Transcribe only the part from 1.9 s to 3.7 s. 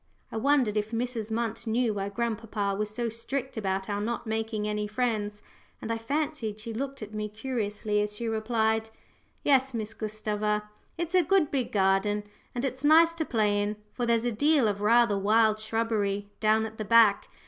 why grandpapa was so strict